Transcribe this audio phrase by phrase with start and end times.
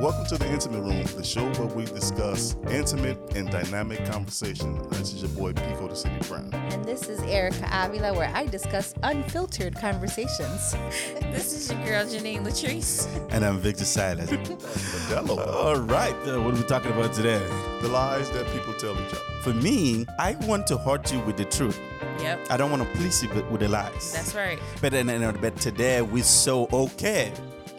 [0.00, 4.80] Welcome to the Intimate Room, the show where we discuss intimate and dynamic conversation.
[4.88, 6.48] This is your boy Pico the City Brown.
[6.54, 10.74] And this is Erica Avila, where I discuss unfiltered conversations.
[11.30, 13.06] This is your girl Janine Latrice.
[13.30, 14.30] And I'm Victor Silas.
[15.28, 17.38] All right, uh, what are we talking about today?
[17.82, 19.20] the lies that people tell each other.
[19.42, 21.78] For me, I want to hurt you with the truth.
[22.20, 24.14] Yep, I don't want to please you with, with the lies.
[24.14, 24.58] that's right.
[24.80, 27.34] But then, then, but today we're so okay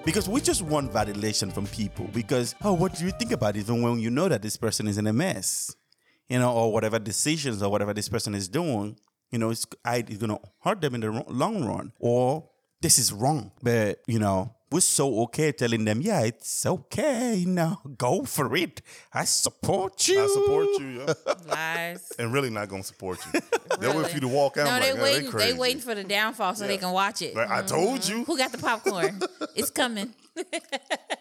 [0.05, 2.10] because we just want validation from people.
[2.14, 3.62] Because oh, what do you think about it?
[3.62, 5.76] Even when you know that this person is in a mess,
[6.30, 8.98] you know, or whatever decisions or whatever this person is doing,
[9.32, 12.50] you know, it's it's gonna hurt them in the long run, or
[12.82, 13.52] this is wrong.
[13.62, 17.36] But you know, we're so okay telling them, yeah, it's okay.
[17.36, 18.82] You know, go for it.
[19.14, 20.24] I support you.
[20.24, 21.13] I support you, yeah.
[21.48, 22.12] Lies.
[22.18, 23.41] and really not gonna support you.
[23.80, 24.10] They'll wait Really.
[24.10, 24.66] for you to walk out.
[24.66, 25.32] No, like, they "Oh, they waiting.
[25.32, 25.52] crazy.
[25.52, 27.36] They waiting for the downfall so they can watch it.
[27.36, 27.68] Like, I mm-hmm.
[27.68, 28.24] told you.
[28.24, 29.20] Who got the popcorn?
[29.55, 30.13] it's coming.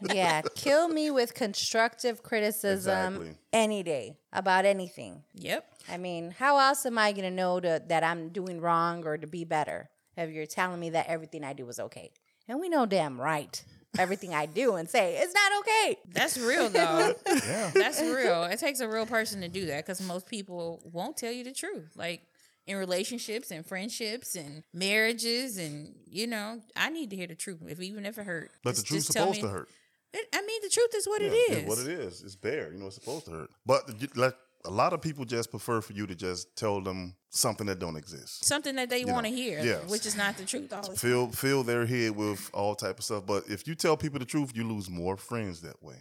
[0.03, 3.39] yeah, kill me with constructive criticism Exactly.
[3.53, 5.23] any day about anything.
[5.35, 5.67] Yep.
[5.89, 9.19] I mean, how else am I going to know to, that I'm doing wrong or
[9.19, 12.13] to be better if you're telling me that everything I do is okay?
[12.51, 13.63] And we know damn right
[13.99, 15.97] everything I do and say it's not okay.
[16.13, 17.15] That's real though.
[17.27, 17.71] yeah.
[17.75, 18.45] That's real.
[18.45, 21.53] It takes a real person to do that because most people won't tell you the
[21.53, 21.93] truth.
[21.97, 22.23] Like
[22.67, 27.59] in relationships and friendships and marriages and you know, I need to hear the truth.
[27.69, 28.51] If even if it hurt.
[28.65, 29.69] But the Just- truth's supposed me- to hurt.
[30.13, 32.23] It, I mean, the truth is what Yeah, it it's what it is.
[32.25, 32.73] It's bare.
[32.73, 33.51] You know, it's supposed to hurt.
[33.65, 37.15] But you- like a lot of people just prefer for you to just tell them
[37.31, 38.45] something that don't exist.
[38.45, 39.89] Something that they want to hear, yes.
[39.89, 40.73] which is not the truth.
[40.73, 40.97] All the time.
[40.97, 43.25] Fill fill their head with all type of stuff.
[43.27, 45.97] But if you tell people the truth, you lose more friends that way.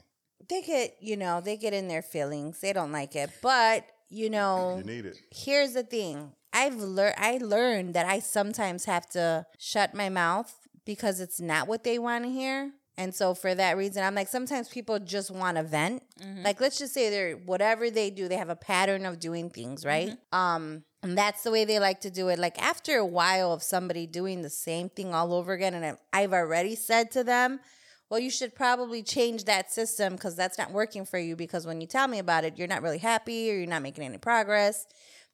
[0.49, 2.59] They get, you know, they get in their feelings.
[2.59, 3.29] They don't like it.
[3.41, 5.17] But, you know, You need it.
[5.31, 6.31] here's the thing.
[6.51, 10.53] I've learned I learned that I sometimes have to shut my mouth
[10.85, 12.71] because it's not what they want to hear.
[12.99, 16.03] And so for that reason, I'm like sometimes people just want to vent.
[16.43, 19.85] Like let's just say they're whatever they do, they have a pattern of doing things,
[19.85, 20.09] right?
[20.33, 22.37] Um and that's the way they like to do it.
[22.37, 26.33] Like after a while of somebody doing the same thing all over again and I've
[26.33, 27.61] already said to them,
[28.09, 31.35] well, you should probably change that system because that's not working for you.
[31.35, 34.03] Because when you tell me about it, you're not really happy or you're not making
[34.03, 34.85] any progress.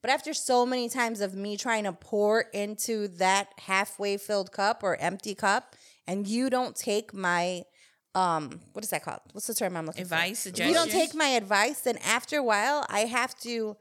[0.02, 4.84] But after so many times of me trying to pour into that halfway filled cup
[4.84, 5.76] or empty cup,
[6.08, 7.64] and you don't take my
[8.14, 9.22] um what is that called?
[9.34, 10.50] What's the term I'm looking Advice, for?
[10.50, 13.78] If you don't take my advice, then after a while I have to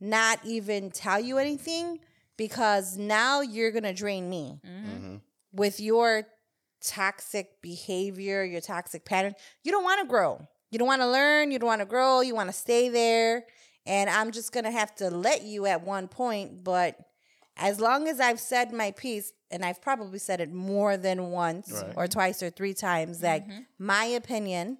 [0.00, 2.00] not even tell you anything
[2.36, 4.60] because now you're gonna drain me
[5.52, 6.26] with your
[6.82, 9.34] toxic behavior, your toxic pattern.
[9.64, 10.46] You don't want to grow.
[10.70, 11.50] You don't want to learn.
[11.50, 12.20] You don't want to grow.
[12.20, 13.44] You want to stay there.
[13.86, 16.64] And I'm just going to have to let you at one point.
[16.64, 16.98] But
[17.56, 21.70] as long as I've said my piece, and I've probably said it more than once
[21.72, 21.92] Right.
[21.96, 23.46] or twice or three times, that
[23.78, 24.78] my opinion,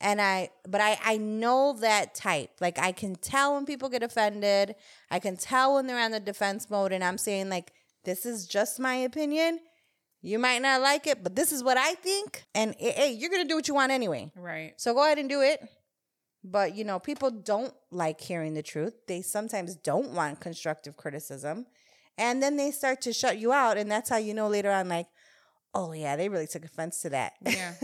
[0.00, 2.50] and I, but I, I know that type.
[2.60, 4.74] Like I can tell when people get offended.
[5.10, 7.72] I can tell when they're on the defense mode, and I'm saying like,
[8.04, 9.60] this is just my opinion.
[10.22, 12.44] You might not like it, but this is what I think.
[12.54, 14.30] And eh, hey, you're gonna do what you want anyway.
[14.36, 14.72] Right.
[14.76, 15.60] So go ahead and do it.
[16.42, 18.94] But you know, people don't like hearing the truth.
[19.06, 21.66] They sometimes don't want constructive criticism.
[22.20, 23.76] And then they start to shut you out.
[23.78, 25.06] And that's how you know later on, like,
[25.74, 27.32] oh yeah, they really took offense to that.
[27.44, 27.74] Yeah.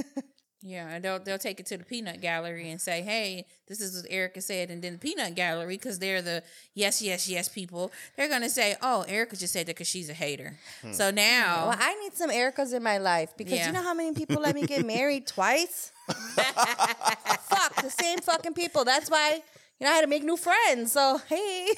[0.63, 4.03] Yeah, and they'll they'll take it to the peanut gallery and say, "Hey, this is
[4.03, 6.43] what Erica said." And then the peanut gallery, because they're the
[6.75, 10.15] yes, yes, yes people, they're gonna say, "Oh, Erica just said that because she's a
[10.15, 10.93] hater." Hmm.
[10.93, 13.67] So now, well, I need some Ericas in my life because Yeah.
[13.69, 15.93] you know how many people let me get married twice?
[16.09, 18.85] Fuck, the same fucking people.
[18.85, 19.43] That's why,
[19.81, 20.93] you know, I had to make new friends.
[20.93, 21.69] So, hey.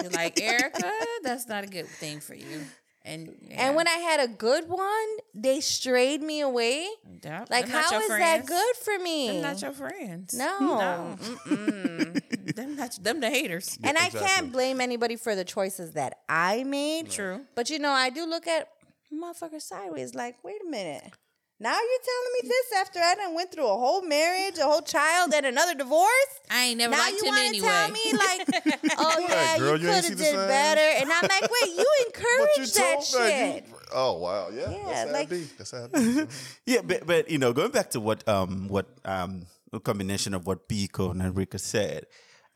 [0.00, 0.90] you're like Erica,
[1.22, 2.64] that's not a good thing for you.
[3.02, 6.86] And yeah, And when I had a good one, they strayed me away.
[7.24, 9.28] Yep, Like, them not how your that good for me?
[9.28, 10.34] Them not your friends.
[10.34, 10.58] no.
[10.60, 11.16] no,
[12.54, 13.78] them not them the haters.
[13.82, 14.28] And I exactly.
[14.28, 17.10] can't blame anybody for the choices that I made.
[17.10, 17.46] True.
[17.54, 18.68] But you know, I do look at
[19.12, 21.12] motherfucker sideways like, wait a minute.
[21.62, 24.80] Now you're telling me this after I done went through a whole marriage, a whole
[24.80, 26.32] child, and another divorce?
[26.50, 27.68] I ain't never now liked you him wanna anyway.
[27.68, 28.48] tell me like,
[28.98, 31.86] oh yeah, girl, you you could have the did better, and I'm like, wait, you
[32.38, 33.64] But you that told shit.
[33.68, 33.74] you.
[33.92, 34.70] Oh wow, yeah.
[34.70, 35.48] Yeah, that's how like- it be.
[35.58, 36.26] That's how it be.
[36.72, 40.46] Yeah, but, but you know, going back to what um what um a combination of
[40.46, 42.06] what Pico and Erica said,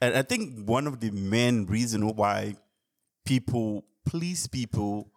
[0.00, 2.54] and I think one of the main reason why
[3.24, 5.10] people please people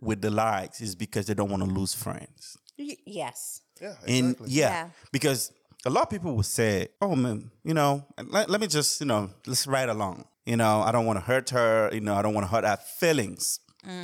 [0.00, 2.56] with the likes is because they don't want to lose friends.
[2.78, 3.60] Y- yes.
[3.80, 4.48] yeah, And exactly.
[4.50, 4.88] yeah, Yeah.
[5.12, 5.52] because
[5.84, 9.06] a lot of people will say, "Oh man, you know, let, let me just you
[9.06, 11.90] know, let's ride along." You know, I don't want to hurt her.
[11.92, 13.60] You know, I don't want to hurt her feelings.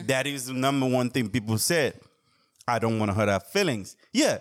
[0.06, 2.00] That is the number one thing people said.
[2.66, 3.96] I don't want to hurt her feelings.
[4.12, 4.38] Yeah,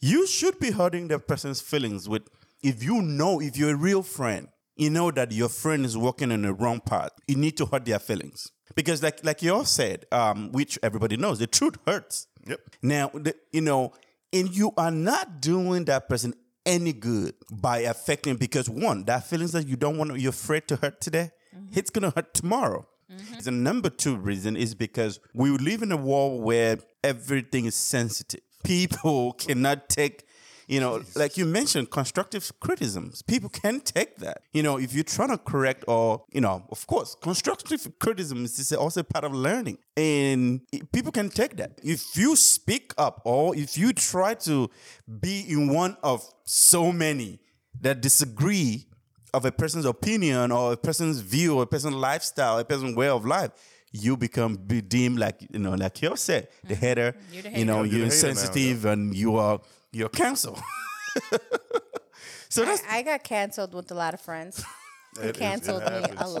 [0.00, 2.22] you should be hurting that person's feelings with
[2.62, 6.30] if you know if you're a real friend you know that your friend is walking
[6.30, 9.64] in the wrong path you need to hurt their feelings because like like you all
[9.64, 12.60] said um, which everybody knows the truth hurts Yep.
[12.82, 13.10] now
[13.52, 13.92] you know
[14.32, 16.34] and you are not doing that person
[16.64, 20.76] any good by affecting because one that feelings that you don't want you're afraid to
[20.76, 21.78] hurt today mm-hmm.
[21.78, 23.40] it's gonna hurt tomorrow mm-hmm.
[23.40, 28.40] the number two reason is because we live in a world where everything is sensitive.
[28.64, 30.26] People cannot take,
[30.70, 33.22] you know, like you mentioned, constructive criticisms.
[33.22, 34.42] People can take that.
[34.52, 38.72] You know, if you're trying to correct or, you know, of course, constructive criticism is
[38.72, 39.78] also part of learning.
[39.96, 40.60] And
[40.92, 41.80] people can take that.
[41.82, 44.70] If you speak up or if you try to
[45.18, 47.40] be in one of so many
[47.80, 48.86] that disagree
[49.34, 53.08] of a person's opinion or a person's view or a person's lifestyle, a person's way
[53.08, 53.50] of life,
[53.90, 57.12] you become be deemed like you know, like you said, the hater.
[57.12, 57.34] Mm-hmm.
[57.34, 57.82] You're the You know.
[57.82, 59.60] You're you're the now, insensitive and you are
[59.92, 60.56] you're cancel.
[62.48, 64.64] so that's I, I got canceled with a lot of friends.
[65.16, 65.86] They It is- it canceled me.
[65.88, 66.38] A, happens.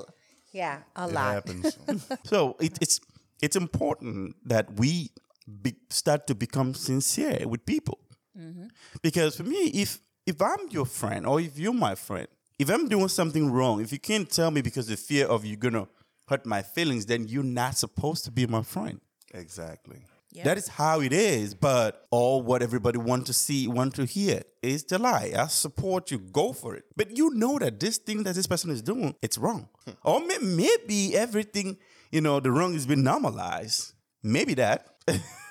[0.52, 1.34] yeah, a It lot.
[1.34, 1.76] happens.
[2.24, 3.00] so it, it's
[3.42, 5.10] it's important that we
[5.62, 7.98] be, start to become sincere with people
[8.38, 8.66] mm-hmm.
[9.02, 12.88] because for me if if i'm your friend or if you're my friend if i'm
[12.88, 15.88] doing something wrong if you can't tell me because of fear of you're gonna
[16.28, 19.00] hurt my feelings then you're not supposed to be my friend
[19.34, 19.98] exactly.
[20.44, 24.42] That is how it is but all what everybody want to see want to hear
[24.62, 28.22] is the lie i support you go for it but you know that this thing
[28.22, 29.92] that this person is doing it's wrong hmm.
[30.04, 31.76] or may- maybe everything
[32.12, 33.92] you know the wrong has been normalized
[34.22, 34.86] maybe that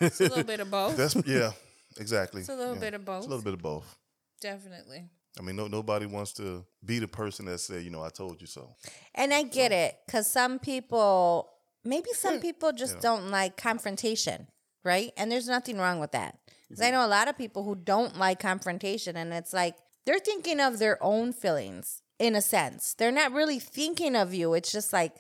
[0.02, 0.98] It's a little bit of both.
[0.98, 1.52] That's yeah,
[1.98, 2.42] exactly.
[2.42, 2.80] It's a little Yeah.
[2.80, 3.18] bit of both.
[3.18, 3.98] It's a little bit of both.
[4.42, 5.10] Definitely.
[5.38, 8.42] I mean, no, nobody wants to be the person that said, you know, I told
[8.42, 8.76] you so.
[9.16, 11.50] And I get it because some people,
[11.84, 12.42] maybe some hmm.
[12.42, 14.48] people just don't like confrontation,
[14.84, 15.12] right?
[15.18, 16.38] And there's nothing wrong with that.
[16.68, 16.96] Because I mm-hmm.
[16.96, 20.80] know a lot of people who don't like confrontation, and it's like they're thinking of
[20.80, 22.94] their own feelings in a sense.
[22.94, 24.54] They're not really thinking of you.
[24.54, 25.16] It's just like,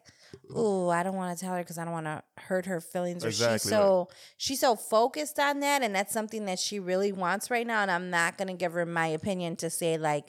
[0.53, 3.25] oh, I don't want to tell her because I don't want to hurt her feelings,
[3.25, 7.49] or she's so she's so focused on that, and that's something that she really wants
[7.49, 7.81] right now.
[7.81, 10.25] And I'm not gonna give her my opinion to say like,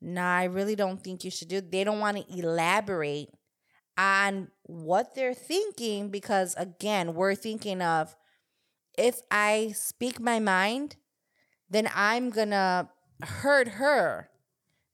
[0.00, 1.60] nah, I really don't think you should do.
[1.60, 3.28] They don't want to elaborate
[3.98, 8.14] on what they're thinking because again, we're thinking of
[8.96, 10.96] if I speak my mind,
[11.70, 12.88] then I'm gonna
[13.22, 14.28] hurt her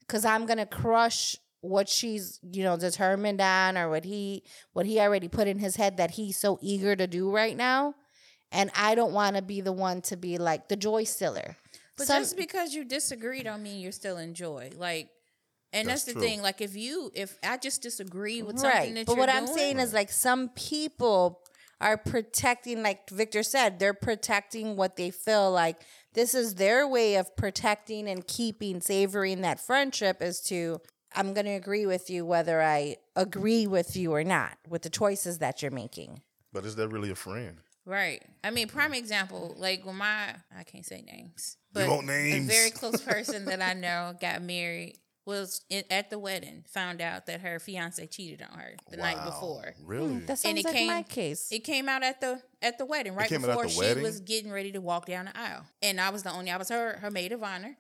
[0.00, 4.98] because I'm gonna crush what she's you know determined on or what he what he
[5.00, 7.94] already put in his head that he's so eager to do right now
[8.50, 11.56] and i don't want to be the one to be like the joy stiller
[11.96, 14.70] But Some- just because you disagree don't mean you're still in joy.
[14.76, 15.10] Like,
[15.72, 16.22] and that's, That's the true.
[16.22, 16.42] thing.
[16.42, 19.44] Like, if you, if I just disagree with something right that but you're what i'm
[19.46, 21.38] doing- saying is like some people
[21.82, 25.76] are protecting like victor said they're protecting what they feel like
[26.14, 30.80] this is their way of protecting and keeping savoring that friendship is to
[31.14, 34.90] i'm going to agree with you whether i agree with you or not with the
[34.90, 37.56] choices that you're making But is that really a friend?
[37.84, 38.22] Right.
[38.44, 42.46] I mean, prime example, like when my I can't say names, but want names.
[42.46, 47.00] a very close person that I know got married was in, at the wedding found
[47.00, 49.74] out that her fiance cheated on her the night before.
[49.84, 50.18] Really?
[50.20, 52.84] that sounds And it like came, my case It came out at the at the
[52.84, 54.02] wedding right came out at before she wedding?
[54.02, 56.68] was getting ready to walk down the aisle, and I was the only I was
[56.68, 57.76] her her maid of honor,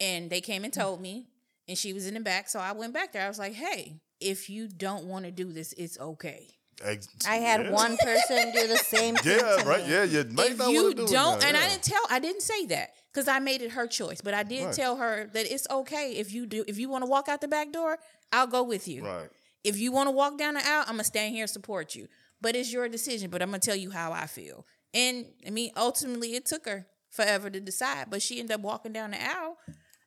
[0.00, 0.80] and they came and mm.
[0.80, 1.28] told me,
[1.68, 3.24] and she was in the back, so I went back there.
[3.24, 6.53] I was like, hey, if you don't want to do this, it's okay.
[6.82, 7.70] Ex- i had yeah.
[7.70, 9.84] one person do the same thing Yeah, right.
[9.86, 9.92] me.
[9.92, 12.90] Yeah, you if you do don't, now, and I didn't tell, I didn't say that
[13.12, 14.20] because I made it her choice.
[14.20, 14.74] But I did Right.
[14.74, 16.64] tell her that it's okay if you do.
[16.66, 17.98] If you want to walk out the back door,
[18.32, 19.04] I'll go with you.
[19.06, 19.28] Right.
[19.62, 22.08] If you want to walk down the aisle, I'm gonna stand here and support you.
[22.40, 23.30] But it's your decision.
[23.30, 24.66] But I'm gonna tell you how I feel.
[24.92, 28.06] And I mean, ultimately, it took her forever to decide.
[28.10, 29.56] But she ended up walking down the aisle.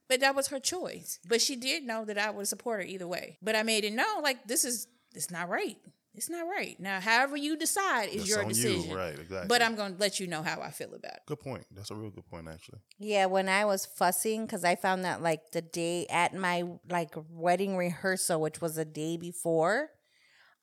[0.09, 1.19] But that was her choice.
[1.27, 3.37] But she did know that I would support her either way.
[3.41, 5.77] But I made it known like this is it's not right.
[6.17, 6.75] It's not right.
[6.79, 8.95] Now, however you decide is That's your on you, decision.
[8.95, 9.47] right, exactly.
[9.47, 11.21] But I'm gonna let you know how I feel about it.
[11.27, 11.65] Good point.
[11.71, 12.79] That's a real good point, actually.
[12.97, 17.13] Yeah, when I was fussing, because I found that like the day at my like
[17.29, 19.91] wedding rehearsal, which was a day before,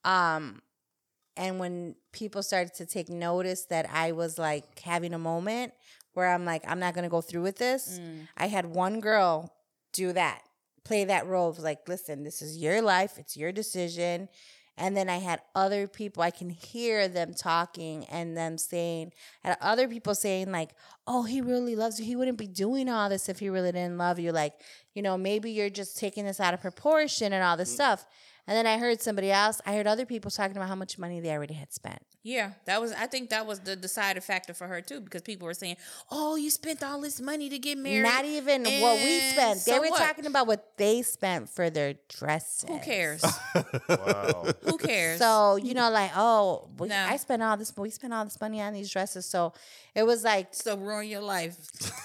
[0.03, 0.61] um,
[1.37, 5.71] and when people started to take notice that I was like having a moment
[6.13, 7.99] where I'm like, I'm not gonna go through with this.
[8.35, 9.53] I had one girl
[9.93, 10.41] do that,
[10.83, 14.27] play that role of like, listen, this is your life, it's your decision.
[14.77, 19.13] And then I had other people, I can hear them talking and them saying,
[19.43, 20.71] and other people saying, like,
[21.07, 22.05] oh, he really loves you.
[22.05, 24.33] He wouldn't be doing all this if he really didn't love you.
[24.33, 24.53] Like,
[24.93, 27.75] you know, maybe you're just taking this out of proportion and all this mm.
[27.75, 28.05] stuff.
[28.47, 31.19] And then I heard somebody else, I heard other people talking about how much money
[31.19, 31.99] they already had spent.
[32.21, 32.91] Yeah, that was.
[32.91, 35.77] I think that was the deciding factor for her too, because people were saying,
[36.09, 39.65] "Oh, you spent all this money to get married." Not even what we And spent.
[39.65, 39.99] They were what?
[39.99, 42.65] talking about what they spent for their dresses.
[42.67, 43.23] Who cares?
[43.87, 44.47] Wow.
[44.63, 45.19] Who cares?
[45.19, 46.95] So you know, like, oh, we, No.
[47.07, 47.71] I spent all this.
[47.77, 49.27] We spent all this money on these dresses.
[49.27, 49.53] So
[49.93, 51.55] it was like, so ruin your life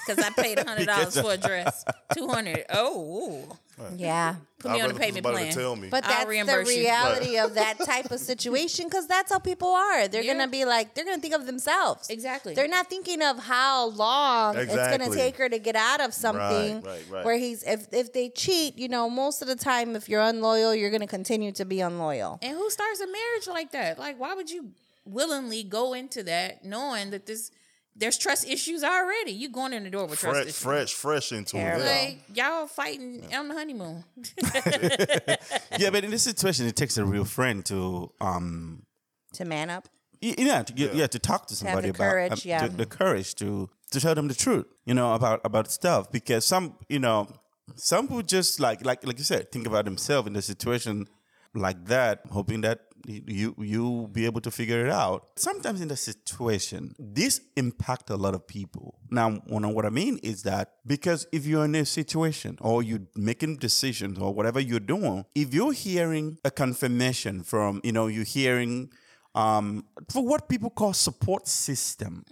[0.06, 1.84] because I paid hundred dollars for a dress.
[2.14, 2.64] Two hundred.
[2.70, 3.56] Oh, ooh.
[3.96, 4.36] Yeah.
[4.58, 5.52] put me I'd on a payment plan.
[5.52, 5.88] tell me.
[5.88, 6.82] But I'll that's the reimburse you.
[6.82, 10.06] reality of that type of situation because that's how people are.
[10.08, 10.34] They're Yeah.
[10.34, 12.10] gonna be like, they're gonna think of themselves.
[12.10, 12.54] Exactly.
[12.54, 15.16] They're not thinking of how long it's gonna Exactly.
[15.16, 16.82] take her to get out of something.
[16.82, 17.24] right, right.
[17.24, 20.74] Where he's if if they cheat, you know, most of the time, if you're unloyal,
[20.74, 22.38] you're gonna continue to be unloyal.
[22.42, 23.98] And who starts a marriage like that?
[23.98, 24.72] Like, why would you
[25.06, 27.50] willingly go into that knowing that this
[27.96, 29.32] there's trust issues already?
[29.32, 30.58] You going in the door with trust fresh, issues.
[30.58, 31.84] fresh, fresh into Terrible.
[31.84, 31.86] it.
[31.86, 32.02] Yeah.
[32.04, 34.04] Like y'all fighting on the honeymoon.
[35.78, 38.82] yeah, but in this situation, it takes a real friend to um
[39.34, 39.88] To man up.
[40.22, 40.88] Y- yeah, to, yeah.
[40.92, 42.68] yeah, to talk to have somebody the about courage, um, yeah.
[42.68, 46.44] the, the courage to to tell them the truth, you know, about about stuff because
[46.44, 47.26] some, you know,
[47.74, 51.06] some people just like like like you said, think about themselves in the situation
[51.54, 55.28] like that, hoping that you you be able to figure it out.
[55.36, 58.98] Sometimes in the situation, this impact a lot of people.
[59.10, 63.56] Now, what I mean is that because if you're in a situation or you're making
[63.56, 68.90] decisions or whatever you're doing, if you're hearing a confirmation from, you know, you're hearing
[69.34, 72.24] um, for what people call support system.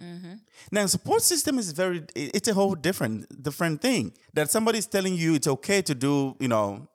[0.71, 4.13] Now, support system is very, it's a whole different, different thing.
[4.33, 6.87] That somebody's telling you it's okay to do, you know,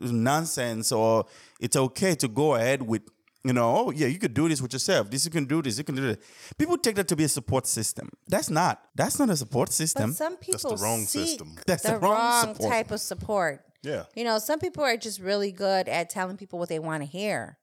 [0.00, 1.26] nonsense or
[1.60, 3.02] it's okay to go ahead with,
[3.44, 5.10] you know, oh yeah, you could do this with yourself.
[5.10, 6.22] This you can do this, you can do that.
[6.58, 8.10] People take that to be a support system.
[8.28, 8.82] That's not.
[8.94, 10.10] That's not a support system.
[10.10, 11.56] But some people that's the wrong seek system.
[11.66, 13.64] That's the, the wrong wrong, type of support.
[13.82, 14.04] Yeah.
[14.14, 17.08] You know, some people are just really good at telling people what they want to
[17.08, 17.56] hear.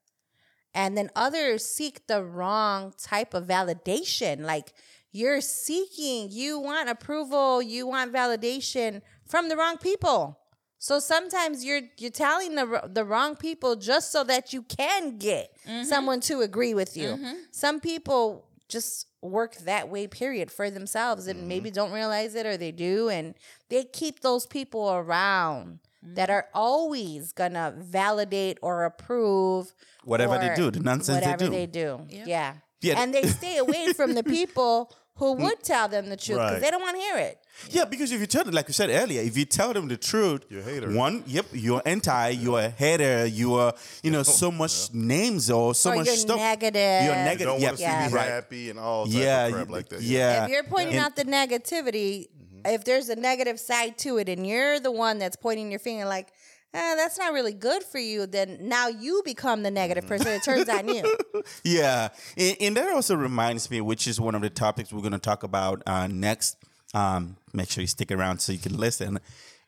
[0.74, 4.42] And then others seek the wrong type of validation.
[4.42, 4.72] Like
[5.12, 10.40] you're seeking, you want approval, you want validation from the wrong people.
[10.78, 15.56] So sometimes you're you're telling the the wrong people just so that you can get
[15.66, 15.84] mm-hmm.
[15.84, 17.10] someone to agree with you.
[17.10, 17.34] Mm-hmm.
[17.50, 21.48] Some people just work that way period for themselves and mm-hmm.
[21.48, 23.34] maybe don't realize it or they do and
[23.68, 29.72] they keep those people around that are always gonna validate or approve
[30.04, 31.50] Whatever they do, the nonsense they whatever do.
[31.50, 32.00] they do.
[32.08, 32.54] Yeah.
[32.80, 33.00] Yeah.
[33.00, 35.40] And they stay away from the people who mm.
[35.40, 36.62] would tell them the truth because Right.
[36.62, 37.38] they don't want to hear it.
[37.70, 39.96] Yeah, because if you tell them, like you said earlier, if you tell them the
[39.96, 40.90] truth, You're a hater.
[40.92, 45.74] One, yep, you're anti, you're a hater, you are, you know, so much names or
[45.74, 46.38] so Or much you're stuff.
[46.38, 47.04] negative.
[47.04, 47.46] You're You negative.
[47.46, 48.06] don't Yeah, want to see Yeah.
[48.08, 48.28] me right.
[48.28, 50.02] happy and all type Yeah, of crap you- like that.
[50.02, 50.44] yeah.
[50.44, 52.28] if you're pointing And- out the negativity,
[52.64, 56.04] if there's a negative side to it and you're the one that's pointing your finger
[56.04, 56.28] like,
[56.74, 60.28] eh, that's not really good for you, then now you become the negative person.
[60.28, 61.02] It turns on you.
[61.64, 65.12] Yeah, and, and that also reminds me, which is one of the topics we're going
[65.12, 66.56] to talk about uh, next.
[66.94, 69.18] Um, make sure you stick around so you can listen.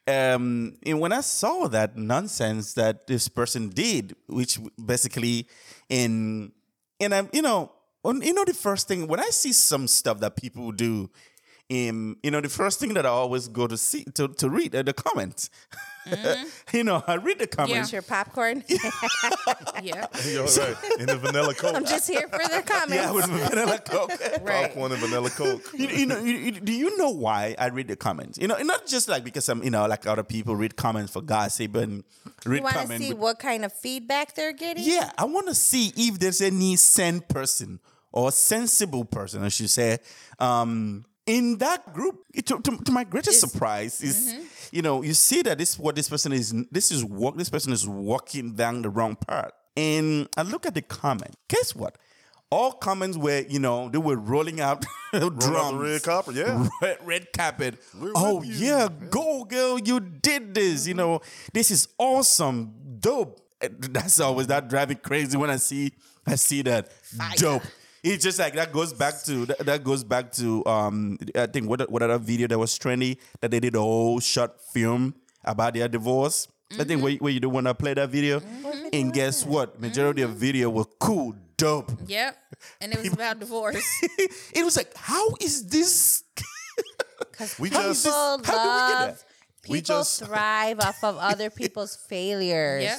[0.06, 5.46] Um, and when I saw that nonsense that this person did, which basically
[5.88, 6.52] in
[6.98, 7.72] and I'm you know
[8.04, 11.10] you know the first thing when I see some stuff that people do.
[11.70, 14.74] Um, you know, the first thing that I always go to see to, to read
[14.74, 15.50] are the comments.
[16.72, 17.90] you know, I read the comments.
[17.90, 18.64] Eat your popcorn.
[19.82, 20.06] yeah.
[20.26, 20.76] You're right.
[20.98, 21.76] In the vanilla coke.
[21.76, 22.90] I'm just here for the comments.
[22.94, 24.10] Yeah, with vanilla coke.
[24.42, 24.64] right.
[24.66, 25.62] Popcorn and vanilla coke.
[25.74, 28.38] you, you know, you, you- do you know why I read the comments?
[28.38, 31.22] You know, not just like because I'm, you know, like other people read comments for
[31.22, 32.02] gossip and
[32.44, 34.82] read You want to see with- what kind of feedback they're getting?
[34.84, 37.78] yeah, I want to see if there's any sane person
[38.12, 39.98] or sensible person, I should say,
[40.40, 42.24] um, in that group.
[42.34, 44.42] It- To, to, to my greatest surprise is, mm-hmm.
[44.72, 46.52] you know, you see that this what this person is.
[46.70, 47.36] This is walk.
[47.36, 49.52] This person is walking down the wrong path.
[49.76, 51.36] And I look at the comment.
[51.48, 51.96] Guess what?
[52.50, 56.66] All comments were, you know, they were rolling out Roll out drums red copper, yeah.
[56.82, 57.78] red, red carpet.
[57.94, 58.66] We're oh with you.
[58.66, 60.88] yeah, go girl, you did this.
[60.88, 61.12] You mm-hmm.
[61.12, 61.20] know,
[61.52, 63.40] this is awesome, dope.
[63.60, 65.92] That's always that drive me crazy when I see
[66.26, 66.90] I see that
[67.36, 67.62] dope.
[68.02, 71.68] It's just like that goes back to that, that goes back to um I think
[71.68, 75.14] what what other video that was trendy that they did a whole short film
[75.44, 76.48] about their divorce.
[76.72, 77.02] I think mm-hmm.
[77.02, 78.38] where, where you don't want to play that video.
[78.40, 78.88] Mm-hmm.
[78.92, 79.52] And guess mm-hmm.
[79.52, 79.80] what?
[79.80, 81.90] Majority of video was cool, dope.
[82.06, 82.36] Yep.
[82.80, 83.84] And it was about divorce.
[84.54, 86.24] it was like, how is this?
[87.58, 89.24] We People just how did we get love,
[89.62, 92.82] people We just- thrive off of other people's failures.
[92.82, 92.98] Yep.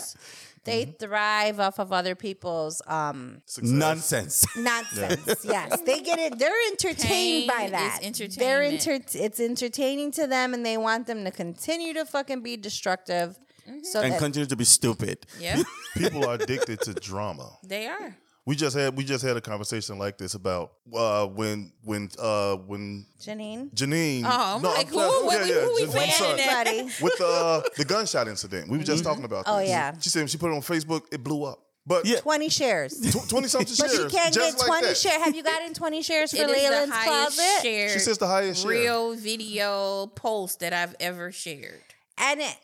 [0.64, 1.06] They Mm-hmm.
[1.06, 3.72] thrive off of other people's um success.
[3.74, 4.46] Nonsense.
[4.58, 5.44] nonsense.
[5.44, 6.38] yes, they get it.
[6.38, 8.00] They're entertained Pain by is that.
[8.38, 8.88] They're entertainment.
[8.88, 13.38] enter- It's entertaining to them, and they want them to continue to fucking be destructive
[13.84, 15.26] So and that, continue to be stupid.
[15.40, 15.62] Yeah,
[15.96, 17.48] People are addicted to drama.
[17.64, 18.16] they are.
[18.46, 22.56] We just had we just had a conversation like this about uh, when when uh,
[22.56, 24.24] when Janine, Janine.
[24.26, 25.26] Oh, I'm like, who- sorry.
[25.26, 26.64] what we- who we Janine, fanning sorry.
[26.82, 26.84] buddy.
[27.04, 28.68] with uh, the gunshot incident.
[28.70, 29.44] We were just talking about.
[29.48, 29.70] Oh, this.
[29.70, 29.94] yeah.
[30.00, 31.60] She said when she put it on Facebook, it blew up.
[31.86, 32.20] But Yeah.
[32.20, 32.94] 20 shares.
[33.28, 33.98] twenty something But shares.
[34.14, 34.98] you can't get like 20 that.
[34.98, 35.22] shares.
[35.24, 37.62] Have you gotten 20 shares for It is the Leyland's highest closet?
[37.64, 38.70] shared She says the highest share.
[38.72, 41.82] real video post that I've ever shared.
[42.20, 42.56] And it,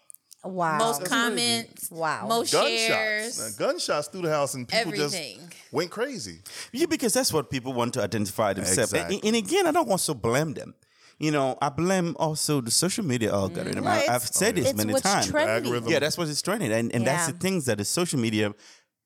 [0.47, 0.77] wow.
[0.77, 2.27] Most That's comments, Wow.
[2.27, 2.81] most Gunshots.
[2.85, 5.39] shares, Now, gunshots through the house and people everything.
[5.49, 6.41] just went crazy.
[6.71, 8.93] Yeah, because that's what people want to identify themselves.
[8.93, 9.27] And- Exactly.
[9.27, 10.73] And, again, I don't want to blame them.
[11.19, 13.81] You know, I blame also the social media algorithm.
[13.81, 13.85] Mm.
[13.85, 15.31] Well, I, it's- I've said this it's many what's times.
[15.31, 15.47] trendy.
[15.47, 15.89] Algorithm.
[15.91, 18.53] Yeah, that's what it's trending, and and that's the things that the social media,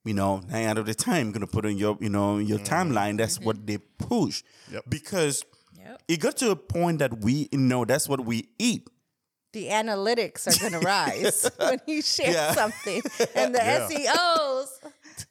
[0.04, 2.74] you know, nine out of the time gonna put on your, you know, your mm-hmm.
[2.92, 3.18] timeline.
[3.18, 3.46] That's mm-hmm.
[3.46, 4.44] what they push,
[4.74, 4.84] Yep.
[4.90, 5.46] because
[5.78, 6.02] Yep.
[6.10, 8.90] it got to a point that we you know that's what we eat.
[9.54, 12.54] The analytics are going to rise when you share Yeah.
[12.54, 13.02] something.
[13.36, 13.88] And the Yeah.
[13.90, 14.68] SEOs.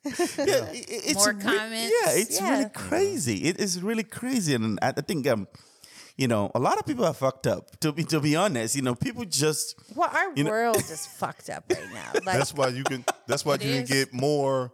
[0.38, 1.92] Yeah, it- it- it's More re- comments.
[2.04, 2.50] Yeah, it's Yeah.
[2.50, 3.36] really crazy.
[3.48, 5.48] It is really crazy, and I, I think um,
[6.16, 7.78] you know, a lot of people are fucked up.
[7.80, 11.06] To be to be honest, you know, people just Well, our You know- world is
[11.06, 12.12] fucked up right now.
[12.24, 13.04] Like, That's why you can.
[13.26, 14.72] That's why It you can get more.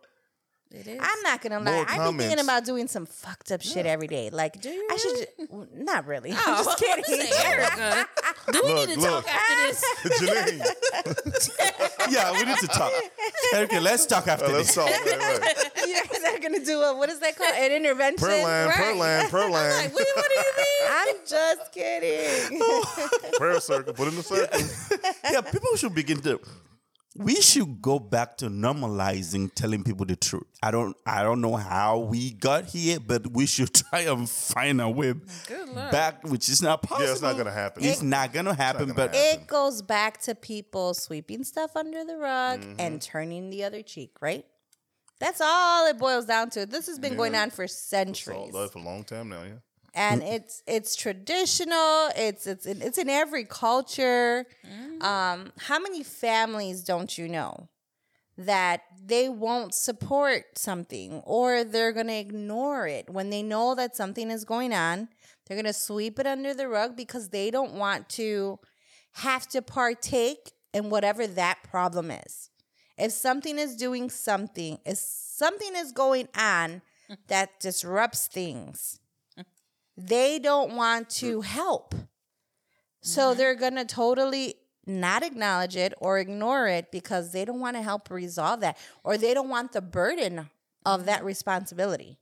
[0.73, 0.99] It is.
[1.00, 1.70] I'm not gonna lie.
[1.73, 4.30] More I've been thinking about doing some fucked up shit every day.
[4.30, 5.49] Like, Do you I should.
[5.49, 6.32] ju- not really.
[6.32, 7.04] Oh, I'm just kidding.
[7.08, 8.08] gonna say, Erica,
[8.52, 9.25] do we Look, need to look.
[9.25, 9.85] talk after this?
[10.20, 12.32] Janine, yeah.
[12.32, 12.92] We need to talk.
[13.54, 14.75] Okay, let's talk after let's this.
[14.75, 14.90] talk.
[14.90, 15.87] Right, right.
[15.87, 17.54] you guys are gonna do a what is that called?
[17.54, 18.18] An intervention.
[18.26, 18.96] Per line, per Right.
[18.96, 19.70] line, per line.
[19.85, 20.90] Like, what, what do you mean?
[20.90, 22.61] I'm just kidding.
[23.38, 23.92] Prayer circle.
[23.94, 24.61] Put in the circle.
[25.30, 26.40] yeah, people should begin to.
[27.18, 30.44] We should go back to normalizing telling people the truth.
[30.62, 34.80] I don't, I don't know how we got here, but we should try and find
[34.80, 35.14] a way
[35.75, 37.06] back, which is not possible.
[37.06, 37.85] Yeah, it's not gonna happen.
[37.85, 38.82] It's not gonna happen.
[38.88, 39.40] gonna but happen.
[39.42, 42.75] it goes back to people sweeping stuff under the rug Mm-hmm.
[42.80, 44.44] and turning the other cheek, right?
[45.19, 46.67] That's all it boils down to.
[46.67, 48.36] This has been going on for It's centuries.
[48.36, 49.43] all love for a long time now.
[49.43, 49.54] Yeah.
[49.97, 50.35] And mm-hmm.
[50.35, 54.47] it's it's traditional it's it's in, it's in every culture.
[54.65, 55.02] Mm.
[55.02, 57.69] Um how many families don't you know
[58.39, 63.09] that they won't support something or they're going to ignore it?
[63.09, 65.09] When they know that something is going on
[65.47, 68.59] they're going to sweep it under the rug because they don't want to
[69.13, 72.50] have to partake in whatever that problem is.
[72.99, 77.17] If something is doing something if something is going on mm.
[77.28, 79.00] that disrupts things
[79.97, 81.95] they don't want to help.
[83.02, 84.56] So they're going to totally
[84.87, 89.17] not acknowledge it or ignore it because they don't want to help resolve that or
[89.17, 90.50] they don't want the burden
[90.85, 92.19] of that responsibility.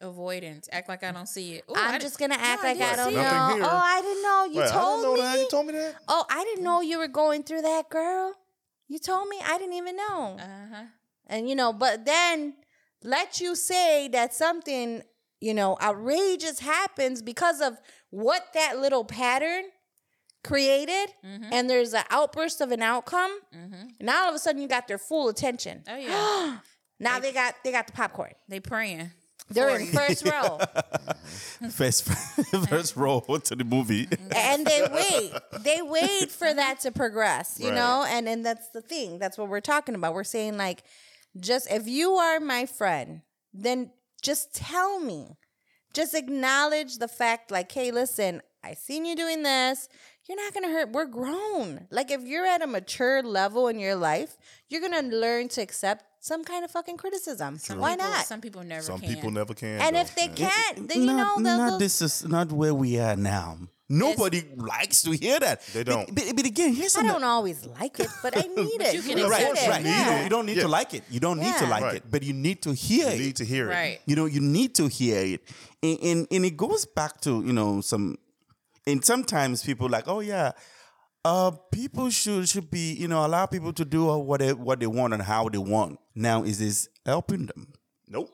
[0.00, 0.68] Avoidance.
[0.70, 1.64] Act like I don't see it.
[1.68, 3.20] Ooh, I'm I just di- going to act no, like I didn't don't see know.
[3.20, 3.24] it.
[3.24, 3.66] Nothing here.
[3.68, 4.44] Oh, I didn't know.
[4.44, 5.20] You Wait, I didn't told know me.
[5.20, 5.38] that.
[5.38, 5.94] You told me that.
[6.06, 8.34] Oh, I didn't know you were going through that, girl.
[8.86, 9.38] You told me.
[9.44, 10.36] I didn't even know.
[10.38, 10.84] Uh-huh.
[11.26, 12.54] And you know, but then
[13.02, 15.02] let you say that something,
[15.40, 17.78] you know, outrageous happens because of
[18.10, 19.64] what that little pattern
[20.44, 21.50] created mm-hmm.
[21.52, 23.30] and there's an outburst of an outcome.
[23.54, 23.88] Mm-hmm.
[24.00, 25.82] Now all of a sudden you got their full attention.
[25.88, 26.58] Oh yeah.
[27.00, 28.32] Now they got they got the popcorn.
[28.48, 29.10] they praying.
[29.50, 30.58] They're in first row.
[31.70, 32.04] first,
[32.68, 34.06] first row to the movie.
[34.36, 35.32] and they wait.
[35.60, 37.74] They wait for that to progress, you Right.
[37.74, 38.04] know?
[38.06, 39.18] And and that's the thing.
[39.18, 40.12] That's what we're talking about.
[40.14, 40.82] We're saying like
[41.40, 43.22] just if you are my friend,
[43.54, 43.90] then
[44.22, 45.36] just tell me.
[45.94, 49.88] Just acknowledge the fact like, "Hey, listen, I seen you doing this.
[50.28, 50.92] You're not going to hurt.
[50.92, 51.86] We're grown.
[51.90, 54.36] Like if you're at a mature level in your life,
[54.68, 57.56] you're going to learn to accept some kind of fucking criticism.
[57.58, 58.26] Some Why people- not?
[58.26, 59.08] Some people never Some can.
[59.14, 59.80] people never can.
[59.80, 60.00] and though.
[60.00, 62.98] if they can't, then you not, know they'll, not they'll- this is not where we
[62.98, 63.56] are now.
[63.90, 65.64] Nobody likes to hear that.
[65.72, 66.14] They But- don't.
[66.14, 68.94] But, but again, here's I don't always like it, but I need it.
[68.94, 69.56] you can need right, it.
[69.58, 69.68] it.
[69.68, 69.84] right.
[69.84, 70.62] You, don't, you don't need Yeah.
[70.64, 71.04] to like it.
[71.10, 71.94] You don't need to like Right.
[71.96, 73.18] it, but you need to hear You it.
[73.18, 73.74] You need to hear it.
[73.74, 74.00] Right.
[74.06, 75.40] you know you need to hear it
[75.82, 78.18] and, and and it goes back to you know some
[78.86, 80.52] and sometimes people like oh yeah
[81.24, 84.86] uh people should should be you know allow people to do what they what they
[84.86, 87.72] want and how they want now is this helping them
[88.08, 88.30] Nope.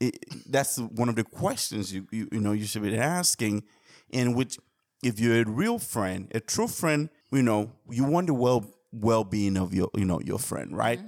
[0.00, 0.18] it,
[0.50, 3.62] that's one of the questions you, you you know you should be asking
[4.10, 4.58] in which
[5.02, 9.56] if you're a real friend a true friend you know you want the well well-being
[9.56, 11.00] of your you know your friend right?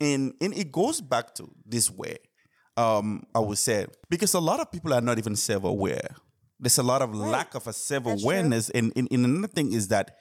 [0.00, 2.16] And and it goes back to this way
[2.78, 6.08] um i would say because a lot of people are not even self-aware.
[6.58, 8.70] There's a lot of lack of a self-awareness.
[8.70, 10.16] And, and, and another thing is that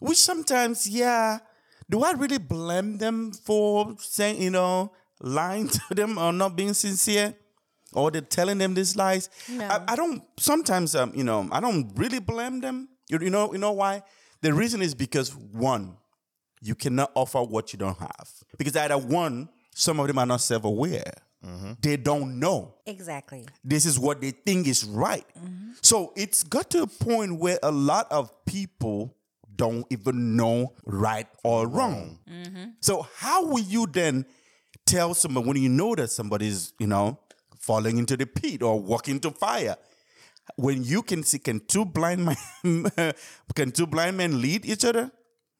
[0.00, 1.38] which sometimes yeah
[1.90, 6.74] do i really blame them for saying you know lying to them or not being
[6.74, 7.34] sincere
[7.94, 9.64] or they're telling them these lies No.
[9.64, 13.52] I, I don't sometimes um you know i don't really blame them you, you know
[13.52, 14.02] you know why
[14.40, 15.96] the reason is because one
[16.62, 18.28] you cannot offer what you don't have.
[18.56, 21.12] Because either one, some of them are not self aware.
[21.44, 21.72] Mm-hmm.
[21.80, 23.44] They don't know Exactly.
[23.64, 25.26] this is what they think is right.
[25.36, 25.72] Mm-hmm.
[25.82, 29.16] So it's got to a point where a lot of people
[29.56, 32.20] don't even know right or wrong.
[32.30, 32.64] Mm-hmm.
[32.80, 34.24] So how will you then
[34.86, 37.18] tell someone when you know that somebody's, you know,
[37.62, 39.76] falling into the pit or walking to fire?
[40.56, 42.90] When you can see, can two blind men,
[43.54, 45.10] can two blind men lead each other?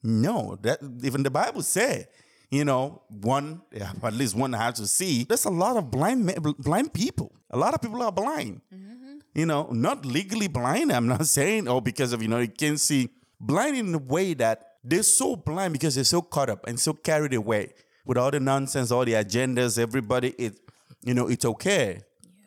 [0.03, 2.07] No, that even the Bible said,
[2.51, 5.23] you know, one yeah, at least one has to see.
[5.23, 7.33] There's a lot of blind men, blind people.
[7.49, 8.61] A lot of people are blind.
[8.73, 9.17] Mm-hmm.
[9.33, 10.91] You know, not legally blind.
[10.91, 14.33] I'm not saying oh because of you know you can't see blind in a way
[14.35, 17.73] that they're so blind because they're so caught up and so carried away
[18.05, 19.79] with all the nonsense, all the agendas.
[19.79, 20.59] Everybody, it
[21.03, 22.01] you know, it's okay.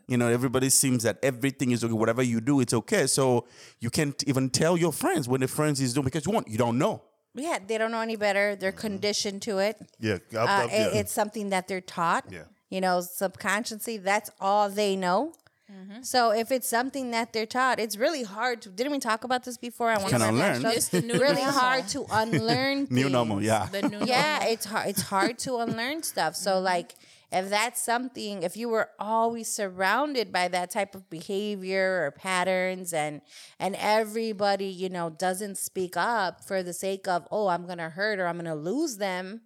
[0.09, 1.93] You know, everybody seems that everything is okay.
[1.93, 3.07] Whatever you do, it's okay.
[3.07, 3.47] So
[3.81, 6.59] you can't even tell your friends when the friends is doing because you want you
[6.59, 7.03] don't know.
[7.35, 8.57] Yeah, they don't know any better.
[8.57, 8.81] They're mm-hmm.
[8.81, 9.77] conditioned to it.
[10.01, 10.99] Yeah, I- I- Uh, yeah.
[10.99, 12.25] It's something that they're taught.
[12.31, 12.45] Yeah.
[12.71, 15.33] You know, subconsciously, that's all they know.
[15.71, 16.03] Mm-hmm.
[16.03, 18.69] So if it's something that they're taught, it's really hard to.
[18.69, 19.91] Didn't we talk about this before?
[19.91, 20.65] I Can unlearn.
[20.65, 22.87] It's the new really hard to unlearn.
[22.91, 23.67] New normal, yeah.
[23.67, 24.53] The new yeah, normal.
[24.53, 24.89] it's hard.
[24.89, 26.37] It's hard to unlearn stuff.
[26.37, 26.65] So mm-hmm.
[26.65, 26.95] like,
[27.33, 32.93] if that's something, if you were always surrounded by that type of behavior or patterns,
[32.93, 33.21] and
[33.59, 38.21] and everybody, you know, doesn't speak up for the sake of, oh, I'm gonna hurt
[38.21, 39.41] or I'm gonna lose them,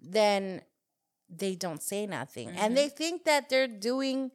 [0.00, 0.62] then
[1.28, 2.74] they don't say nothing, and mm-hmm.
[2.74, 4.30] they think that they're doing.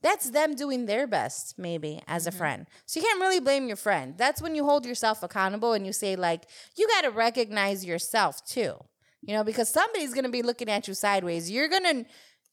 [0.00, 2.38] That's them doing their best, maybe as a mm-hmm.
[2.38, 2.66] friend.
[2.86, 4.14] So you can't really blame your friend.
[4.16, 6.44] That's when you hold yourself accountable and you say, like,
[6.76, 8.76] you got to recognize yourself too.
[9.22, 11.50] You know, because somebody's gonna be looking at you sideways.
[11.50, 12.04] You're gonna,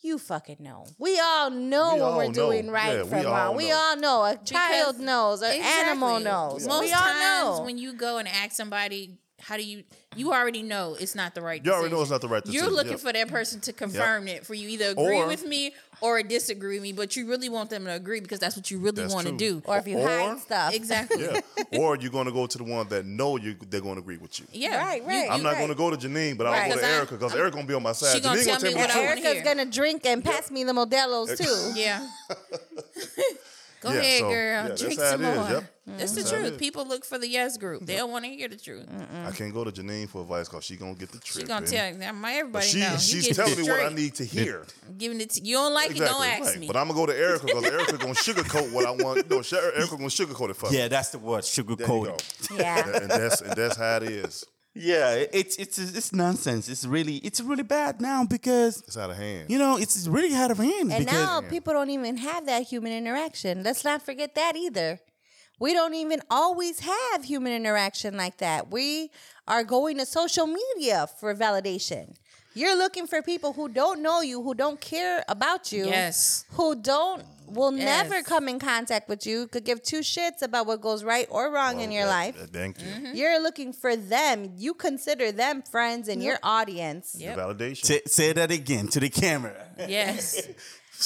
[0.06, 0.86] you fucking know.
[0.98, 2.34] We all know We when all we're know.
[2.34, 3.56] doing right Yeah, we from all wrong.
[3.56, 3.76] We know.
[3.78, 4.24] all know.
[4.26, 5.42] A child knows.
[5.42, 6.68] An animal knows.
[6.68, 7.66] Most we all times know.
[7.66, 9.84] when you go and ask somebody, how do you?
[10.16, 11.64] You already know it's not the right.
[11.64, 12.42] You already know it's not the right.
[12.46, 12.98] You're looking yeah.
[12.98, 16.76] for that person to confirm it for you, either agree Or- with me or disagree
[16.76, 16.94] with me.
[16.94, 19.62] But you really want them to agree because that's what you really want to do.
[19.66, 20.74] or if you Or- hide stuff.
[20.74, 21.24] exactly.
[21.26, 21.42] yeah.
[21.80, 24.18] or you're going to go to the one that know you they're going to agree
[24.18, 24.46] with you.
[24.54, 24.78] Yeah.
[24.78, 25.30] Right, You- right.
[25.30, 25.58] I'm not right.
[25.58, 26.64] going to go to Janine, but Right.
[26.64, 28.16] I'll go to 'Cause I- Erica because Erica going to be on my side.
[28.16, 29.26] She gonna Janine tell gonna me tell what the I truth.
[29.26, 31.38] Erica's gonna drink and pass me the Modelo's
[31.74, 31.80] too.
[31.80, 32.08] Yeah.
[33.86, 34.68] Go Yeah, ahead, so, girl.
[34.70, 35.50] yeah, Drink some it is, more.
[35.50, 35.64] yep.
[35.88, 36.60] That's the That's how it truth.
[36.60, 37.86] People look for the yes group.
[37.86, 38.88] They don't want to hear the truth.
[39.24, 41.48] I can't go to Janine for advice because she going to get the She trick.
[41.48, 42.14] gonna tell.
[42.16, 42.98] My everybody she, know.
[42.98, 44.66] She's get telling it me what I need to hear.
[44.98, 45.58] Giving it to you.
[45.58, 46.00] Don't like it.
[46.00, 46.60] Don't ask right.
[46.60, 46.66] me.
[46.66, 49.30] But I'm going to go to Erica because Erica going to sugarcoat what I want.
[49.30, 50.78] No, Erica going to sugarcoat it for me.
[50.80, 52.58] Yeah, that's the word, There you sugarcoat.
[52.58, 52.98] Yeah.
[53.02, 54.44] and that's and that's how it is.
[54.76, 56.68] Yeah, it's it's it's nonsense.
[56.68, 59.50] It's really it's really bad now because It's out of hand.
[59.50, 60.92] you know it's really out of hand.
[60.92, 63.64] And because now people don't even have that human interaction.
[63.64, 65.00] Let's not forget that either.
[65.60, 68.70] We don't even always have human interaction like that.
[68.70, 69.12] We
[69.48, 72.16] are going to social media for validation.
[72.54, 76.44] You're looking for people who don't know you, who don't care about you, Yes.
[76.52, 77.86] who don't will Yes.
[78.10, 81.52] never come in contact with you, could give two shits about what goes right or
[81.52, 82.38] wrong in your That- life.
[82.40, 82.88] that- Thank you.
[82.88, 83.16] Mm-hmm.
[83.16, 84.54] You're looking for them.
[84.58, 87.16] You consider them friends in your audience.
[87.18, 87.38] Yep.
[87.38, 87.86] validation.
[87.86, 89.68] say, say that again to the camera.
[89.88, 90.42] Yes.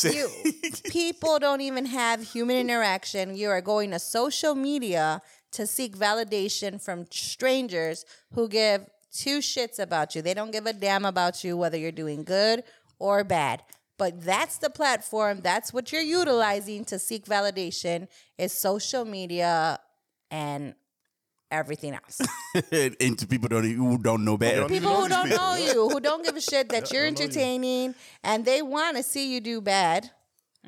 [0.03, 0.29] You
[0.85, 3.35] people don't even have human interaction.
[3.35, 5.19] You are going to social media
[5.53, 10.21] to seek validation from strangers who give two shits about you.
[10.21, 12.63] They don't give a damn about you whether you're doing good
[12.99, 13.63] or bad.
[13.99, 15.41] But that's the platform.
[15.43, 18.07] That's what you're utilizing to seek validation
[18.37, 19.79] is social media
[20.31, 20.73] and
[21.51, 22.21] everything else.
[22.71, 24.61] and to people don't, who don't know better.
[24.61, 27.25] don't people who don't know you, who don't give a shit that you're don't you.
[27.25, 30.09] entertaining, and they want to see you do bad,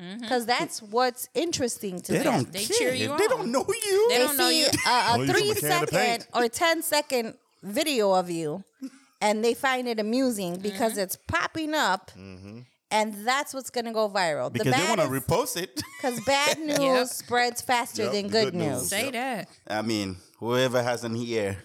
[0.00, 0.20] mm-hmm.
[0.20, 2.42] because that's what's interesting to They them.
[2.42, 2.76] don't They care.
[2.78, 3.28] cheer you They on.
[3.30, 4.08] don't know you.
[4.10, 4.66] They They don't know see you.
[4.86, 6.22] a, a Know you from a can of paint.
[6.22, 8.64] second or ten second video of you,
[9.20, 11.00] and they find it amusing because mm-hmm.
[11.02, 12.60] it's popping up, mm-hmm.
[12.92, 14.52] And that's what's gonna go viral.
[14.52, 15.82] because they want to repost it.
[15.98, 17.06] because bad news Yep.
[17.08, 18.78] spreads faster Yep, than good, good news.
[18.82, 18.88] news.
[18.90, 19.48] Say that.
[19.66, 21.56] I mean, whoever has an ear,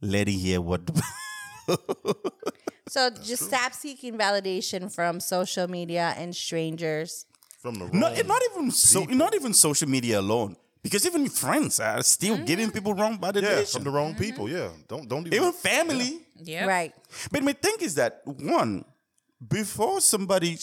[0.00, 0.82] let it hear what.
[2.88, 7.26] So just stop seeking validation from social media and strangers.
[7.60, 9.16] From the not, wrong not even so, people.
[9.16, 10.56] not even social media alone.
[10.82, 12.44] Because even friends are still Mm-hmm.
[12.44, 14.48] giving people wrong validation Yeah, from the wrong people.
[14.48, 15.36] Yeah, don't don't even.
[15.36, 16.20] even family.
[16.38, 16.64] Yeah.
[16.66, 16.94] Right.
[17.32, 18.84] But my thing is that one,
[19.48, 20.58] before somebody,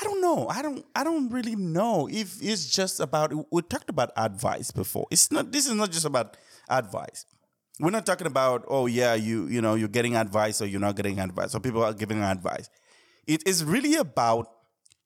[0.00, 0.48] I don't know.
[0.48, 0.84] I don't.
[0.94, 3.32] I don't really know if it's just about.
[3.50, 5.06] We talked about advice before.
[5.10, 5.52] It's not.
[5.52, 6.36] This is not just about
[6.68, 7.24] advice.
[7.80, 8.64] We're not talking about.
[8.68, 11.82] Oh yeah, you you know you're getting advice or you're not getting advice or people
[11.82, 12.68] are giving advice.
[13.26, 14.50] It is really about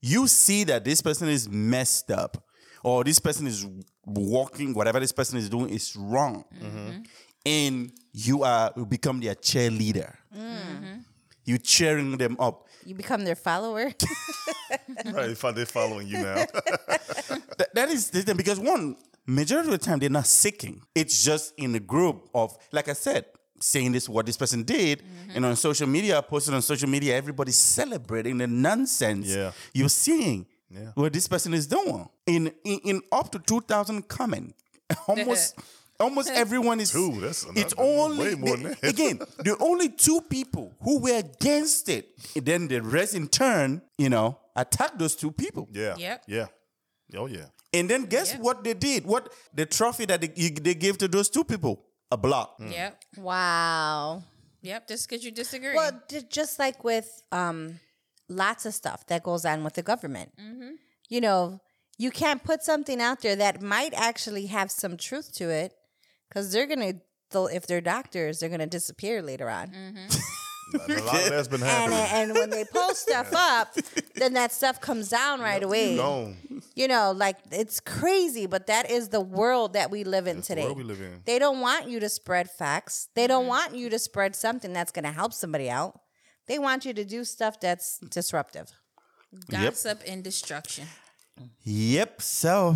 [0.00, 2.44] you see that this person is messed up
[2.82, 3.66] or this person is
[4.04, 7.02] walking whatever this person is doing is wrong mm-hmm.
[7.44, 11.00] and you are you become their cheerleader mm-hmm.
[11.44, 12.68] You cheering them up.
[12.84, 13.92] You become their follower.
[15.04, 16.44] Right, if they're following you now.
[17.58, 20.82] That, that is the thing because one majority of the time they're not seeking.
[20.94, 23.26] It's just in a group of, like I said,
[23.60, 25.36] saying this what this person did, mm-hmm.
[25.36, 29.52] and on social media, posted on social media, everybody's celebrating the nonsense Yeah.
[29.74, 30.46] you're seeing.
[30.70, 30.92] Yeah.
[30.94, 34.54] What this person is doing in in, in up to two thousand comment,
[35.08, 35.56] almost.
[36.00, 36.90] Almost everyone is.
[36.92, 38.82] Two, that's it's only way more than that.
[38.84, 42.08] again the only two people who were against it.
[42.34, 45.68] And then the rest, in turn, you know, attacked those two people.
[45.72, 45.94] Yeah.
[45.96, 46.22] Yep.
[46.26, 46.46] Yeah.
[47.16, 47.46] Oh yeah.
[47.72, 48.40] And then guess Yeah.
[48.40, 49.04] what they did?
[49.04, 51.84] What the trophy that they, they gave to those two people?
[52.10, 52.56] A block.
[52.58, 53.04] Yep.
[53.18, 54.22] wow.
[54.62, 54.88] Yep.
[54.88, 55.74] Just because you disagree.
[55.74, 57.78] Well, d- just like with um,
[58.28, 60.32] lots of stuff that goes on with the government,
[61.08, 61.60] you know,
[61.98, 65.72] you can't put something out there that might actually have some truth to it,
[66.30, 66.94] because they're gonna,
[67.30, 69.68] they'll- if they're doctors, they're gonna disappear later on.
[69.68, 70.18] Mm-hmm.
[70.74, 72.06] A lot of that's been And happening.
[72.12, 73.74] and when they pull stuff up,
[74.14, 75.96] then that stuff comes down right away.
[75.96, 76.32] No.
[76.76, 80.48] You know, like it's crazy, but that is the world that we live in That's
[80.48, 80.66] the today.
[80.66, 81.22] world we live in.
[81.24, 83.08] They don't want you to spread facts.
[83.16, 83.48] They don't mm-hmm.
[83.48, 85.98] want you to spread something that's going to help somebody out.
[86.46, 88.70] They want you to do stuff that's disruptive.
[89.50, 90.86] Gossip and destruction.
[91.64, 92.22] Yep.
[92.22, 92.74] So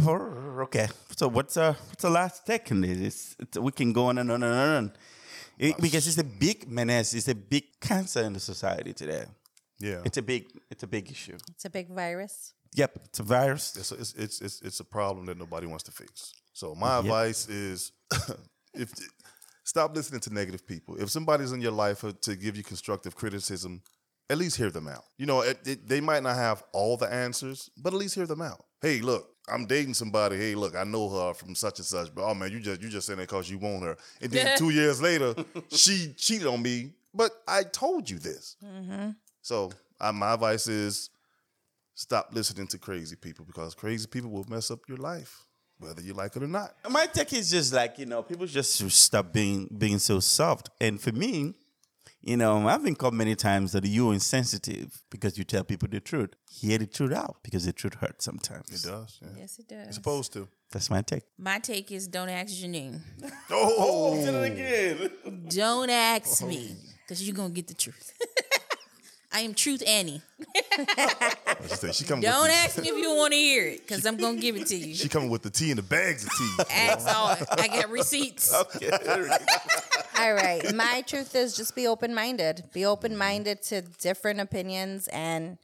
[0.62, 0.88] okay.
[1.16, 2.98] So what's uh what's the last take on this?
[2.98, 4.68] It's, it's, we can go on and on and on.
[4.68, 4.92] and on.
[5.58, 7.14] It- because it's a big menace.
[7.14, 9.24] It's a big cancer in the society today.
[9.78, 10.02] Yeah.
[10.04, 11.36] It's a big it's a big issue.
[11.50, 12.52] It's a big virus.
[12.74, 12.98] Yep.
[13.04, 13.76] It's a virus.
[13.76, 16.32] It's, it's it's it's it's a problem that nobody wants to fix.
[16.52, 17.92] So my advice is,
[18.74, 18.92] if
[19.64, 20.96] stop listening to negative people.
[20.96, 23.82] If somebody's in your life uh, to give you constructive criticism,
[24.30, 25.04] at least hear them out.
[25.18, 28.26] You know, it, it- they might not have all the answers, but at least hear
[28.26, 28.64] them out.
[28.80, 30.36] Hey, look, I'm dating somebody.
[30.36, 32.88] Hey, look, I know her from such and such, but oh man, you just you
[32.88, 33.96] just saying that because you want her.
[34.20, 35.34] And then two years later,
[35.70, 38.56] she cheated on me, but I told you this.
[39.42, 41.10] So uh, my advice is
[41.94, 45.44] stop listening to crazy people because crazy people will mess up your life,
[45.78, 46.74] whether you like it or not.
[46.90, 50.70] My take is just like you know, people just stop being being so soft.
[50.80, 51.54] And for me,
[52.26, 56.00] you know, I've been called many times that you're insensitive because you tell people the
[56.00, 56.30] truth.
[56.50, 58.70] Hear the truth out because the truth hurts sometimes.
[58.70, 59.18] It does.
[59.20, 59.28] Yeah.
[59.36, 59.88] Yes, it does.
[59.88, 60.48] It's supposed to.
[60.72, 61.24] That's my take.
[61.38, 63.00] My take is don't ask Janine.
[63.50, 65.44] Oh, oh, say it again.
[65.48, 66.90] Don't ask me oh.
[67.02, 68.12] because you're going to get the truth.
[69.32, 70.22] I am Truth Annie.
[71.92, 74.16] She coming Don't with the, ask me if you want to hear it because I'm
[74.16, 74.94] going to give it to you.
[74.94, 76.64] She coming with the tea and the bags of tea.
[76.70, 77.36] Ask all.
[77.58, 78.54] I got receipts.
[80.18, 80.74] All right.
[80.74, 82.64] My truth is just be open minded.
[82.72, 85.58] Be open minded to different opinions and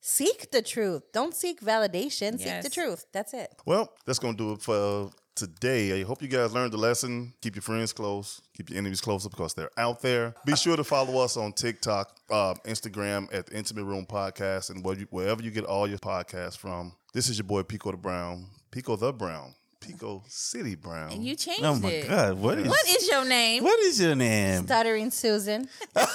[0.00, 1.02] seek the truth.
[1.12, 2.32] Don't seek validation.
[2.38, 2.64] Seek Yes.
[2.64, 3.06] the truth.
[3.12, 3.54] That's it.
[3.64, 6.00] Well, that's gonna do it for today.
[6.00, 7.32] I hope you guys learned the lesson.
[7.40, 8.40] Keep your friends close.
[8.56, 10.34] Keep your enemies closer because they're out there.
[10.44, 14.84] Be sure to follow us on TikTok, uh, Instagram at the Intimate Room Podcast, and
[15.10, 16.94] wherever you get all your podcasts from.
[17.14, 19.54] This is your boy Pico the Brown, Pico the Brown,
[19.86, 21.12] Pico City Brown.
[21.12, 21.66] And you changed it.
[21.66, 22.08] Oh my it.
[22.08, 22.38] God!
[22.38, 23.62] What is What is your name?
[23.62, 24.64] what is your name?
[24.64, 25.68] Stuttering Susan.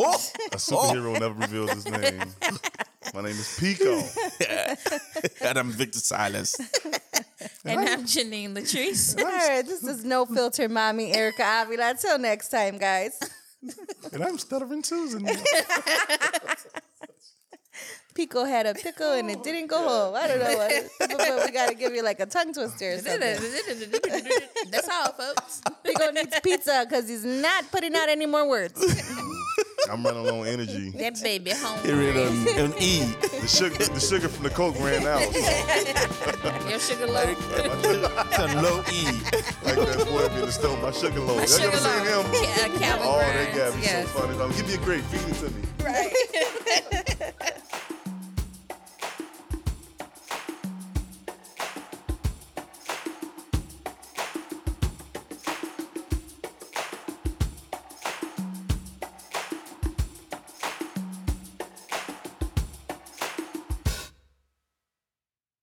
[0.00, 0.12] Oh,
[0.52, 2.22] A superhero never reveals his name.
[3.12, 4.00] My name is Pico.
[5.40, 6.54] and I'm Victor Silas.
[7.64, 9.18] And I'm Janine Latrice.
[9.18, 9.66] All right.
[9.66, 11.90] This is No Filter Mommy Erica Avila.
[11.90, 13.18] Until next time, guys.
[14.12, 15.26] And I'm Stuttering Susan.
[18.18, 20.16] Pico had a pickle and it didn't go home.
[20.16, 20.72] I don't know what.
[20.98, 23.20] But we got to give you like a tongue twister or something.
[24.72, 25.60] That's all, folks.
[25.84, 28.74] Pico needs pizza because he's not putting out any more words.
[29.88, 30.90] I'm running low on energy.
[30.98, 31.78] That baby home.
[31.84, 33.04] Here it on, on E.
[33.40, 35.20] The sugar, the sugar from the Coke ran out.
[36.68, 37.22] Your sugar low.
[37.24, 39.04] It's a low E.
[39.64, 41.36] like that boy up in the stove, my sugar loaf.
[41.36, 42.22] My Y'all sugar ever seen low.
[42.22, 42.32] him?
[42.32, 43.70] Ca- uh, Calvin Oh, that Grimes.
[43.74, 44.10] guy be Yes.
[44.12, 44.38] so funny.
[44.40, 45.62] Um, give me a grape, feed it to me.
[45.84, 46.12] Right.